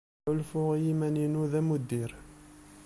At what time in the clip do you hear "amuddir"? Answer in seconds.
1.59-2.11